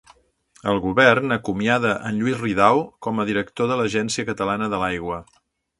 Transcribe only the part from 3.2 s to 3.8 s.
a director de